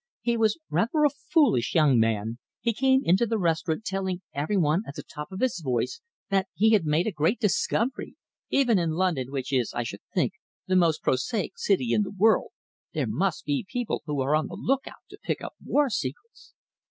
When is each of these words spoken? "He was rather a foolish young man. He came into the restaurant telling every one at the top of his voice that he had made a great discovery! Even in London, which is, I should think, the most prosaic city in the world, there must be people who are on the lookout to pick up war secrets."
"He 0.21 0.35
was 0.35 0.57
rather 0.71 1.03
a 1.03 1.11
foolish 1.11 1.75
young 1.75 1.99
man. 1.99 2.39
He 2.59 2.73
came 2.73 3.01
into 3.03 3.27
the 3.27 3.37
restaurant 3.37 3.85
telling 3.85 4.23
every 4.33 4.57
one 4.57 4.81
at 4.87 4.95
the 4.95 5.03
top 5.03 5.31
of 5.31 5.41
his 5.41 5.61
voice 5.63 6.01
that 6.31 6.47
he 6.55 6.71
had 6.71 6.85
made 6.87 7.05
a 7.05 7.11
great 7.11 7.39
discovery! 7.39 8.15
Even 8.49 8.79
in 8.79 8.93
London, 8.93 9.27
which 9.31 9.53
is, 9.53 9.73
I 9.75 9.83
should 9.83 10.01
think, 10.11 10.33
the 10.65 10.75
most 10.75 11.03
prosaic 11.03 11.51
city 11.59 11.93
in 11.93 12.01
the 12.01 12.15
world, 12.17 12.49
there 12.95 13.05
must 13.05 13.45
be 13.45 13.63
people 13.71 14.01
who 14.07 14.19
are 14.21 14.35
on 14.35 14.47
the 14.47 14.55
lookout 14.57 15.03
to 15.11 15.19
pick 15.21 15.39
up 15.39 15.53
war 15.63 15.87
secrets." 15.87 16.55